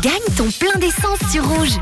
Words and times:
Gagne 0.00 0.34
ton 0.36 0.48
plein 0.58 0.78
d'essence 0.78 1.18
sur 1.32 1.44
Rouge. 1.48 1.78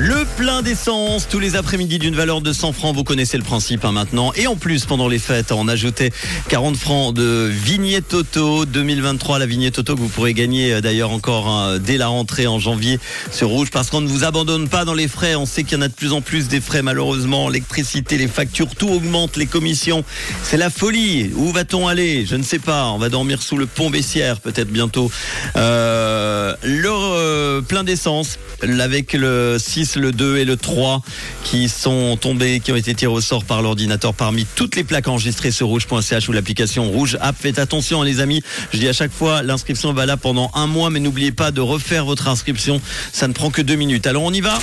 Le 0.00 0.24
plein 0.36 0.62
d'essence 0.62 1.26
tous 1.26 1.40
les 1.40 1.56
après-midi 1.56 1.98
d'une 1.98 2.14
valeur 2.14 2.40
de 2.40 2.52
100 2.52 2.72
francs. 2.72 2.94
Vous 2.94 3.02
connaissez 3.02 3.36
le 3.36 3.42
principe 3.42 3.84
hein, 3.84 3.90
maintenant. 3.90 4.32
Et 4.36 4.46
en 4.46 4.54
plus, 4.54 4.84
pendant 4.84 5.08
les 5.08 5.18
fêtes, 5.18 5.50
on 5.50 5.66
ajoutait 5.66 6.12
40 6.50 6.76
francs 6.76 7.12
de 7.12 7.50
vignette 7.50 8.14
auto 8.14 8.64
2023. 8.64 9.40
La 9.40 9.46
vignette 9.46 9.80
auto 9.80 9.96
que 9.96 10.00
vous 10.00 10.06
pourrez 10.06 10.34
gagner 10.34 10.74
euh, 10.74 10.80
d'ailleurs 10.80 11.10
encore 11.10 11.48
hein, 11.48 11.78
dès 11.80 11.96
la 11.96 12.06
rentrée 12.06 12.46
en 12.46 12.60
janvier 12.60 13.00
sur 13.32 13.48
Rouge 13.48 13.70
parce 13.72 13.90
qu'on 13.90 14.00
ne 14.00 14.06
vous 14.06 14.22
abandonne 14.22 14.68
pas 14.68 14.84
dans 14.84 14.94
les 14.94 15.08
frais. 15.08 15.34
On 15.34 15.46
sait 15.46 15.64
qu'il 15.64 15.76
y 15.76 15.80
en 15.80 15.82
a 15.82 15.88
de 15.88 15.94
plus 15.94 16.12
en 16.12 16.20
plus 16.20 16.46
des 16.46 16.60
frais 16.60 16.82
malheureusement. 16.82 17.48
L'électricité, 17.48 18.18
les 18.18 18.28
factures, 18.28 18.76
tout 18.76 18.90
augmente, 18.90 19.36
les 19.36 19.46
commissions. 19.46 20.04
C'est 20.44 20.58
la 20.58 20.70
folie. 20.70 21.32
Où 21.34 21.50
va-t-on 21.50 21.88
aller? 21.88 22.24
Je 22.24 22.36
ne 22.36 22.44
sais 22.44 22.60
pas. 22.60 22.86
On 22.90 22.98
va 22.98 23.08
dormir 23.08 23.42
sous 23.42 23.56
le 23.56 23.66
pont 23.66 23.90
Bessières 23.90 24.38
peut-être 24.38 24.70
bientôt. 24.70 25.10
Euh, 25.56 26.17
le 26.62 26.88
euh, 26.88 27.60
plein 27.60 27.84
d'essence 27.84 28.38
avec 28.62 29.12
le 29.12 29.56
6, 29.58 29.96
le 29.96 30.12
2 30.12 30.38
et 30.38 30.44
le 30.44 30.56
3 30.56 31.02
qui 31.44 31.68
sont 31.68 32.16
tombés, 32.16 32.60
qui 32.60 32.72
ont 32.72 32.76
été 32.76 32.94
tirés 32.94 33.12
au 33.12 33.20
sort 33.20 33.44
par 33.44 33.62
l'ordinateur 33.62 34.14
parmi 34.14 34.46
toutes 34.54 34.76
les 34.76 34.84
plaques 34.84 35.08
enregistrées 35.08 35.50
sur 35.50 35.68
rouge.ch 35.68 36.28
ou 36.28 36.32
l'application 36.32 36.90
Rouge 36.90 37.18
App. 37.20 37.36
Faites 37.38 37.58
attention 37.58 38.02
hein, 38.02 38.04
les 38.04 38.20
amis, 38.20 38.42
je 38.72 38.78
dis 38.78 38.88
à 38.88 38.92
chaque 38.92 39.12
fois, 39.12 39.42
l'inscription 39.42 39.92
va 39.92 40.06
là 40.06 40.16
pendant 40.16 40.50
un 40.54 40.66
mois, 40.66 40.90
mais 40.90 41.00
n'oubliez 41.00 41.32
pas 41.32 41.50
de 41.50 41.60
refaire 41.60 42.04
votre 42.04 42.28
inscription, 42.28 42.80
ça 43.12 43.28
ne 43.28 43.32
prend 43.32 43.50
que 43.50 43.62
deux 43.62 43.76
minutes. 43.76 44.06
Alors 44.06 44.22
on 44.22 44.32
y 44.32 44.40
va. 44.40 44.58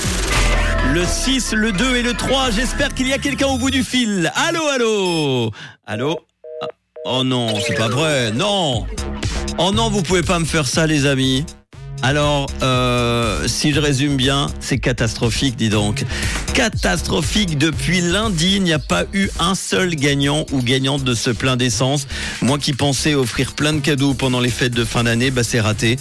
Le 0.94 1.03
6, 1.05 1.53
le 1.53 1.72
2 1.72 1.95
et 1.95 2.02
le 2.03 2.13
3, 2.13 2.52
j'espère 2.52 2.94
qu'il 2.94 3.08
y 3.08 3.13
a 3.13 3.17
quelqu'un 3.17 3.47
au 3.47 3.58
bout 3.58 3.72
du 3.72 3.84
fil. 3.84 4.31
Allô, 4.36 4.67
allô? 4.67 5.52
Allô? 5.86 6.20
Ah, 6.61 6.67
Oh 7.08 7.23
non, 7.23 7.59
c'est 7.59 7.75
pas 7.75 7.88
vrai, 7.88 8.31
non. 8.31 8.86
Oh 9.58 9.72
non, 9.72 9.89
vous 9.89 10.02
pouvez 10.02 10.23
pas 10.23 10.39
me 10.39 10.45
faire 10.45 10.66
ça 10.67 10.88
les 10.88 11.05
amis 11.05 11.45
alors, 12.02 12.48
euh, 12.62 13.48
si 13.48 13.73
je 13.73 13.80
résume 13.80 14.16
bien, 14.16 14.47
c'est 14.59 14.78
catastrophique, 14.78 15.56
dis 15.56 15.69
donc. 15.69 16.06
Catastrophique 16.56 17.58
depuis 17.58 18.00
lundi, 18.00 18.53
il 18.56 18.64
n'y 18.64 18.72
a 18.72 18.80
pas 18.80 19.03
eu 19.11 19.28
un 19.42 19.56
seul 19.56 19.94
gagnant 19.94 20.45
ou 20.53 20.62
gagnante 20.62 21.03
de 21.03 21.14
ce 21.14 21.30
plein 21.30 21.58
d'essence. 21.58 22.08
Moi 22.42 22.58
qui 22.59 22.72
pensais 22.72 23.14
offrir 23.14 23.52
plein 23.52 23.73
de 23.73 23.81
cadeaux 23.81 24.14
pendant 24.14 24.39
les 24.39 24.50
fêtes 24.50 24.73
de 24.73 24.86
fin 24.86 25.03
d'année, 25.03 25.31
bah 25.31 25.44
c'est 25.44 25.59
raté. 25.59 25.97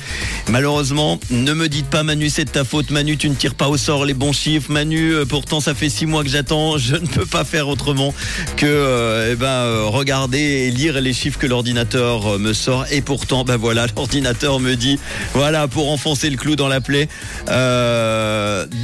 Malheureusement, 0.48 1.18
ne 1.30 1.52
me 1.54 1.68
dites 1.68 1.88
pas 1.90 2.04
Manu, 2.04 2.30
c'est 2.30 2.44
de 2.44 2.50
ta 2.50 2.62
faute. 2.62 2.92
Manu, 2.92 3.16
tu 3.16 3.28
ne 3.30 3.34
tires 3.34 3.56
pas 3.56 3.68
au 3.68 3.76
sort 3.76 4.04
les 4.04 4.14
bons 4.14 4.32
chiffres. 4.32 4.70
Manu, 4.70 5.14
euh, 5.14 5.24
pourtant 5.24 5.58
ça 5.58 5.74
fait 5.74 5.88
six 5.88 6.06
mois 6.06 6.22
que 6.22 6.30
j'attends. 6.30 6.78
Je 6.78 6.94
ne 6.94 7.06
peux 7.08 7.26
pas 7.26 7.42
faire 7.44 7.66
autrement 7.66 8.14
que 8.56 8.64
euh, 8.64 9.30
eh 9.32 9.34
ben, 9.34 9.46
euh, 9.46 9.86
regarder 9.86 10.38
et 10.38 10.70
lire 10.70 11.00
les 11.00 11.12
chiffres 11.12 11.40
que 11.40 11.48
l'ordinateur 11.48 12.38
me 12.38 12.52
sort. 12.52 12.86
Et 12.92 13.00
pourtant, 13.00 13.42
ben 13.42 13.56
voilà, 13.56 13.86
l'ordinateur 13.96 14.60
me 14.60 14.76
dit, 14.76 15.00
voilà, 15.32 15.66
pour 15.66 15.90
enfoncer 15.90 16.30
le 16.30 16.36
clou 16.36 16.54
dans 16.54 16.68
la 16.68 16.80
plaie. 16.80 17.08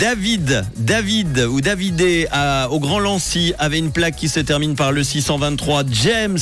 David, 0.00 0.64
David 0.76 1.38
ou 1.60 1.62
Davidé 1.62 2.26
à- 2.32 2.68
au 2.70 2.80
Grand 2.80 2.98
Lancy 3.00 3.52
avait 3.58 3.78
une 3.78 3.92
plaque 3.92 4.16
qui 4.16 4.28
se 4.30 4.40
termine 4.40 4.74
par 4.76 4.92
le 4.92 5.04
623. 5.04 5.82
James 5.90 6.38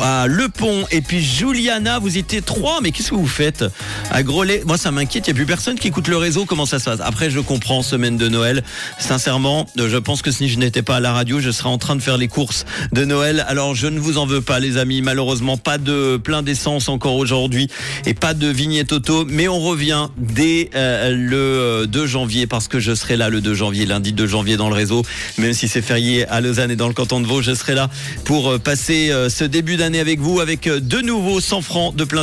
à 0.00 0.26
Le 0.26 0.48
Pont 0.50 0.84
et 0.90 1.00
puis 1.00 1.22
Juliana, 1.22 1.98
vous 1.98 2.18
étiez 2.18 2.42
trois, 2.42 2.80
mais 2.82 2.90
qu'est-ce 2.92 3.10
que 3.10 3.14
vous 3.14 3.26
faites 3.26 3.64
à 4.10 4.22
Grolet? 4.22 4.62
Moi, 4.66 4.76
ça 4.76 4.90
m'inquiète. 4.90 5.26
Il 5.26 5.30
n'y 5.30 5.36
a 5.36 5.36
plus 5.36 5.46
personne 5.46 5.78
qui 5.78 5.88
écoute 5.88 6.06
le 6.08 6.18
réseau. 6.18 6.44
Comment 6.44 6.66
ça 6.66 6.78
se 6.78 6.84
passe? 6.84 7.00
Après, 7.02 7.30
je 7.30 7.40
comprends 7.40 7.82
semaine 7.82 8.18
de 8.18 8.28
Noël. 8.28 8.62
Sincèrement, 8.98 9.66
je 9.76 9.96
pense 9.96 10.20
que 10.20 10.30
si 10.30 10.48
je 10.50 10.58
n'étais 10.58 10.82
pas 10.82 10.96
à 10.96 11.00
la 11.00 11.12
radio, 11.12 11.40
je 11.40 11.50
serais 11.50 11.70
en 11.70 11.78
train 11.78 11.96
de 11.96 12.02
faire 12.02 12.18
les 12.18 12.28
courses 12.28 12.66
de 12.92 13.04
Noël. 13.06 13.44
Alors, 13.48 13.74
je 13.74 13.86
ne 13.86 13.98
vous 13.98 14.18
en 14.18 14.26
veux 14.26 14.42
pas, 14.42 14.60
les 14.60 14.76
amis. 14.76 15.00
Malheureusement, 15.00 15.56
pas 15.56 15.78
de 15.78 16.18
plein 16.18 16.42
d'essence 16.42 16.90
encore 16.90 17.16
aujourd'hui 17.16 17.68
et 18.04 18.12
pas 18.12 18.34
de 18.34 18.48
vignette 18.48 18.92
auto, 18.92 19.24
mais 19.26 19.48
on 19.48 19.60
revient 19.60 20.08
dès 20.18 20.68
euh, 20.74 21.10
le 21.10 21.36
euh, 21.36 21.86
2 21.86 22.06
janvier 22.06 22.46
parce 22.46 22.68
que 22.68 22.80
je 22.80 22.94
serai 22.94 23.16
là 23.16 23.30
le 23.30 23.40
2 23.40 23.54
janvier, 23.54 23.86
lundi 23.86 24.12
2 24.12 24.26
janvier 24.26 24.41
dans 24.42 24.68
le 24.68 24.74
réseau, 24.74 25.02
même 25.38 25.52
si 25.52 25.68
c'est 25.68 25.82
férié 25.82 26.26
à 26.28 26.40
Lausanne 26.40 26.70
et 26.70 26.76
dans 26.76 26.88
le 26.88 26.94
canton 26.94 27.20
de 27.20 27.26
Vaud, 27.26 27.42
je 27.42 27.54
serai 27.54 27.74
là 27.74 27.88
pour 28.24 28.50
euh, 28.50 28.58
passer 28.58 29.10
euh, 29.10 29.28
ce 29.28 29.44
début 29.44 29.76
d'année 29.76 30.00
avec 30.00 30.20
vous 30.20 30.40
avec 30.40 30.66
euh, 30.66 30.80
de 30.80 30.98
nouveau 30.98 31.40
100 31.40 31.62
francs 31.62 31.96
de 31.96 32.04
plein 32.04 32.20